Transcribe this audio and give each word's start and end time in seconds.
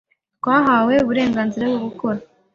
twahawe 0.39 0.93
uburenganzira 1.03 1.63
bwo 1.71 1.79
gukora 1.85 2.19